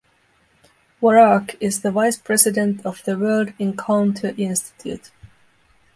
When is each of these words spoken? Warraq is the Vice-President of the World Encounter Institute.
Warraq 0.99 1.57
is 1.59 1.81
the 1.81 1.91
Vice-President 1.91 2.83
of 2.87 3.03
the 3.03 3.15
World 3.19 3.53
Encounter 3.59 4.33
Institute. 4.35 5.11